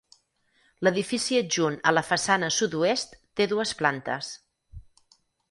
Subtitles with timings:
[0.87, 4.33] L'edifici adjunt a la façana sud-oest, té dues plantes.